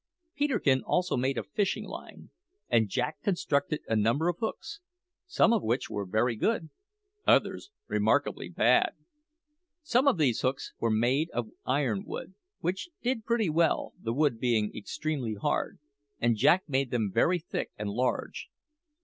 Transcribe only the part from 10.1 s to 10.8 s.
these hooks